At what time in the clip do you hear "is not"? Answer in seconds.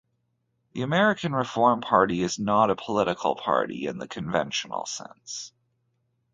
2.23-2.71